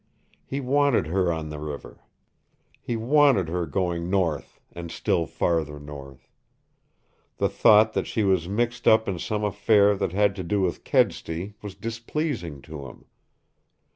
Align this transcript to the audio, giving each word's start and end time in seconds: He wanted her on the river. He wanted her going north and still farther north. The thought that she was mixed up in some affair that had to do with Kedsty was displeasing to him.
He 0.47 0.59
wanted 0.61 1.05
her 1.05 1.31
on 1.31 1.49
the 1.49 1.59
river. 1.59 2.01
He 2.81 2.95
wanted 2.97 3.49
her 3.49 3.67
going 3.67 4.09
north 4.09 4.59
and 4.71 4.89
still 4.91 5.27
farther 5.27 5.79
north. 5.79 6.27
The 7.37 7.47
thought 7.49 7.93
that 7.93 8.07
she 8.07 8.23
was 8.23 8.49
mixed 8.49 8.87
up 8.87 9.07
in 9.07 9.19
some 9.19 9.43
affair 9.43 9.95
that 9.95 10.11
had 10.11 10.35
to 10.37 10.43
do 10.43 10.59
with 10.61 10.83
Kedsty 10.83 11.53
was 11.61 11.75
displeasing 11.75 12.63
to 12.63 12.87
him. 12.87 13.05